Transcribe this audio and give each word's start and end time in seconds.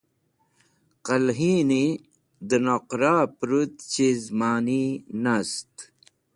Qẽlhini 1.05 1.85
dẽ 2.47 2.61
noqra 2.65 3.13
pẽrũt 3.37 3.73
chiz 3.91 4.21
mani 4.39 4.83
nast. 5.23 5.71